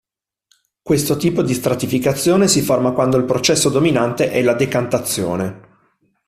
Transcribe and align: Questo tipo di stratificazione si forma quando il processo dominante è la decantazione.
Questo 0.81 1.15
tipo 1.15 1.43
di 1.43 1.53
stratificazione 1.53 2.47
si 2.47 2.61
forma 2.63 2.91
quando 2.91 3.17
il 3.17 3.25
processo 3.25 3.69
dominante 3.69 4.31
è 4.31 4.41
la 4.41 4.55
decantazione. 4.55 5.89